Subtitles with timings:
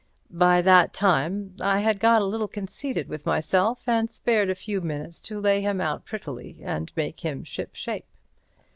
[0.33, 4.81] By that time I had got a little conceited with myself, and spared a few
[4.81, 8.05] minutes to lay him out prettily and make him shipshape.